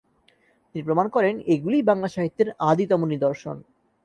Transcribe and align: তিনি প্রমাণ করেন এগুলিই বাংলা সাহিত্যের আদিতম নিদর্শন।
তিনি 0.67 0.81
প্রমাণ 0.83 1.07
করেন 1.09 1.35
এগুলিই 1.53 1.87
বাংলা 1.89 2.07
সাহিত্যের 2.07 2.49
আদিতম 2.69 3.01
নিদর্শন। 3.05 3.57